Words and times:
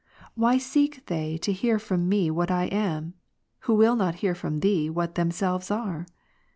Why 0.33 0.57
seek 0.57 1.05
they 1.05 1.37
to 1.37 1.51
hear 1.53 1.77
from 1.77 2.09
me 2.09 2.31
what 2.31 2.49
I 2.49 2.63
am; 2.65 3.13
who 3.59 3.75
will 3.75 3.95
not 3.95 4.15
hear 4.25 4.33
from 4.33 4.61
Thee 4.61 4.89
what 4.89 5.13
themselves 5.13 5.69
are 5.69 6.07